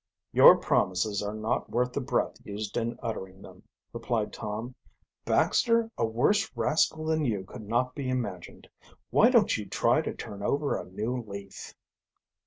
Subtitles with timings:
[0.33, 3.61] "Your promises are not worth the breath used in uttering them,"
[3.93, 4.73] replied Tom.
[5.25, 8.67] "Baxter, a worse rascal than you could not be imagined.
[9.11, 11.75] Why don't you try to turn over a new leaf?"